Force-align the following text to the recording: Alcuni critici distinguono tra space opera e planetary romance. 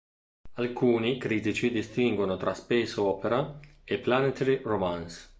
Alcuni 0.53 1.19
critici 1.19 1.69
distinguono 1.71 2.35
tra 2.35 2.55
space 2.55 2.99
opera 2.99 3.59
e 3.83 3.99
planetary 3.99 4.59
romance. 4.63 5.29